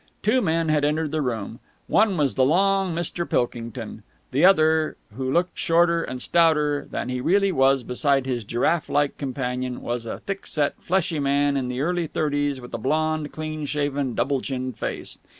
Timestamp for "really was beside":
7.21-8.25